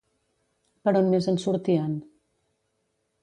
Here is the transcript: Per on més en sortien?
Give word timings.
Per 0.87 0.93
on 1.01 1.11
més 1.11 1.27
en 1.33 1.37
sortien? 1.45 1.93